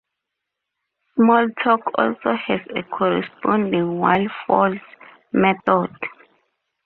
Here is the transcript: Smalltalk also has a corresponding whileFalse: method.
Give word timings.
Smalltalk 1.13 1.81
also 1.93 2.35
has 2.35 2.59
a 2.75 2.81
corresponding 2.89 3.99
whileFalse: 3.99 4.81
method. 5.31 5.91